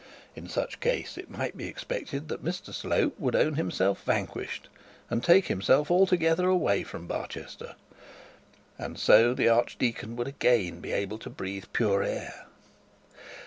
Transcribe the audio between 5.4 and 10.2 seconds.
himself altogether away from Barchester. And so the archdeacon